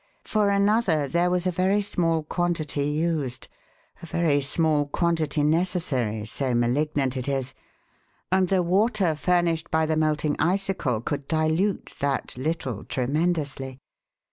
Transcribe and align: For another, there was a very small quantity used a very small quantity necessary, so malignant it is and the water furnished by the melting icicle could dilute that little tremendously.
For 0.23 0.49
another, 0.49 1.07
there 1.07 1.29
was 1.29 1.45
a 1.45 1.51
very 1.51 1.79
small 1.79 2.23
quantity 2.23 2.87
used 2.87 3.47
a 4.01 4.07
very 4.07 4.41
small 4.41 4.87
quantity 4.87 5.43
necessary, 5.43 6.25
so 6.25 6.55
malignant 6.55 7.15
it 7.15 7.29
is 7.29 7.53
and 8.31 8.47
the 8.47 8.63
water 8.63 9.13
furnished 9.13 9.69
by 9.69 9.85
the 9.85 9.95
melting 9.97 10.37
icicle 10.39 11.01
could 11.01 11.27
dilute 11.27 11.93
that 11.99 12.35
little 12.35 12.83
tremendously. 12.83 13.79